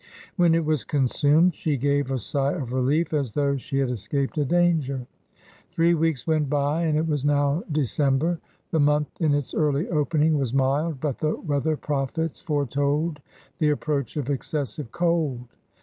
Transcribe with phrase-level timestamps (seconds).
[0.35, 4.35] When it was consumed she gave a sigh of relief as though she had escaped
[4.39, 5.05] a danger.
[5.69, 8.39] Three weeks went by and it was now December;
[8.71, 13.19] the month in its early opening was mild, but the weather prophets foretold
[13.59, 15.45] the approach of excessive cold.